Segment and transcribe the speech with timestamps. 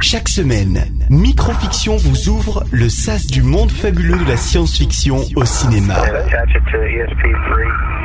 [0.00, 5.96] Chaque semaine, Microfiction vous ouvre le sas du monde fabuleux de la science-fiction au cinéma.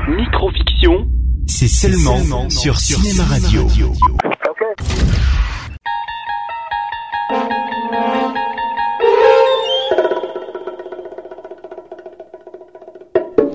[0.07, 1.07] Microfiction,
[1.47, 3.67] c'est seulement, sur, Cinéma Radio.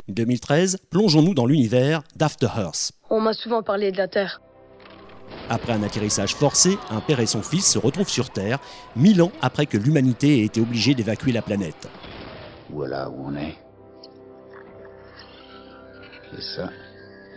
[0.09, 2.96] 2013, plongeons-nous dans l'univers d'After Earth.
[3.11, 4.41] On m'a souvent parlé de la Terre.
[5.49, 8.59] Après un atterrissage forcé, un père et son fils se retrouvent sur Terre,
[8.97, 11.89] mille ans après que l'humanité ait été obligée d'évacuer la planète.
[12.69, 13.57] Voilà où on est.
[16.33, 16.71] C'est ça.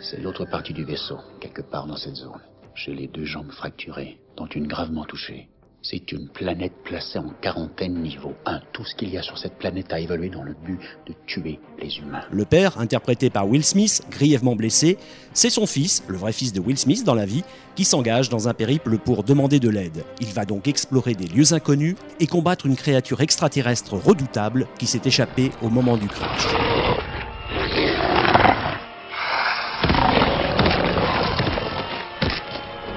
[0.02, 2.42] C'est l'autre partie du vaisseau, quelque part dans cette zone.
[2.73, 5.50] J'ai les deux jambes fracturées, dont une gravement touchée.
[5.81, 8.62] C'est une planète placée en quarantaine niveau 1.
[8.80, 11.60] Tout ce qu'il y a sur cette planète a évolué dans le but de tuer
[11.82, 12.22] les humains.
[12.32, 14.98] Le père, interprété par Will Smith, grièvement blessé,
[15.34, 17.44] c'est son fils, le vrai fils de Will Smith dans la vie,
[17.76, 20.06] qui s'engage dans un périple pour demander de l'aide.
[20.22, 25.02] Il va donc explorer des lieux inconnus et combattre une créature extraterrestre redoutable qui s'est
[25.03, 26.48] échappée au moment du crash.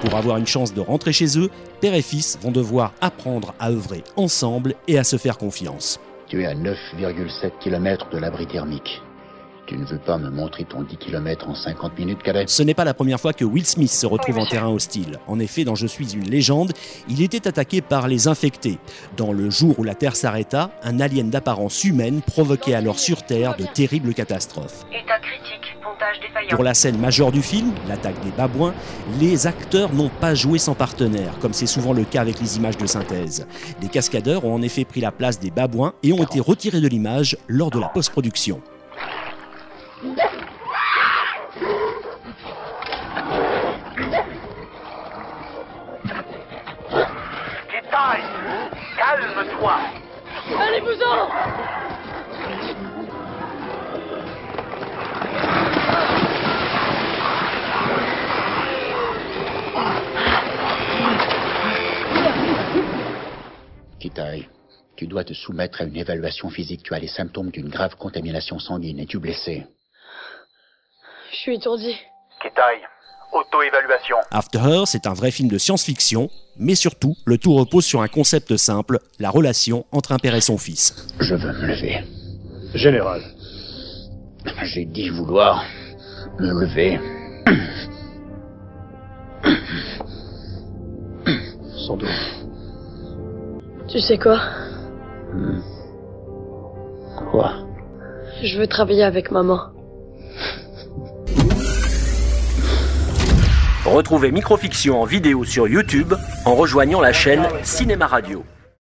[0.02, 1.48] Pour avoir une chance de rentrer chez eux,
[1.80, 6.00] père et fils vont devoir apprendre à œuvrer ensemble et à se faire confiance.
[6.26, 9.00] Tu es à 9,7 km de l'abri thermique.
[9.68, 12.46] Tu ne veux pas me montrer ton 10 km en 50 minutes, cadet?
[12.48, 15.20] Ce n'est pas la première fois que Will Smith se retrouve en terrain hostile.
[15.28, 16.72] En effet, dans Je suis une légende,
[17.08, 18.80] il était attaqué par les infectés.
[19.16, 23.56] Dans Le jour où la Terre s'arrêta, un alien d'apparence humaine provoquait alors sur Terre
[23.56, 24.84] de terribles catastrophes.
[26.50, 28.74] Pour la scène majeure du film, l'attaque des babouins,
[29.18, 32.76] les acteurs n'ont pas joué sans partenaire, comme c'est souvent le cas avec les images
[32.76, 33.46] de synthèse.
[33.80, 36.88] Des cascadeurs ont en effet pris la place des babouins et ont été retirés de
[36.88, 38.60] l'image lors de la post-production.
[48.96, 49.74] calme-toi
[50.58, 51.81] Allez-vous-en
[64.02, 64.48] Kitai,
[64.96, 66.82] tu dois te soumettre à une évaluation physique.
[66.82, 68.98] Tu as les symptômes d'une grave contamination sanguine.
[68.98, 69.64] Es-tu blessé
[71.30, 71.94] Je suis étourdi.
[72.42, 72.82] Kitai,
[73.32, 74.16] auto-évaluation.
[74.32, 78.08] After Her, c'est un vrai film de science-fiction, mais surtout, le tout repose sur un
[78.08, 81.06] concept simple, la relation entre un père et son fils.
[81.20, 82.00] Je veux me lever.
[82.74, 83.22] Général.
[84.64, 85.64] J'ai dit vouloir
[86.40, 86.98] me lever.
[91.86, 92.41] Sans doute.
[93.92, 94.40] Tu sais quoi
[97.30, 97.52] Quoi
[98.42, 99.60] Je veux travailler avec maman.
[103.84, 106.14] Retrouvez Microfiction en vidéo sur YouTube
[106.46, 108.46] en rejoignant la chaîne Cinéma Radio.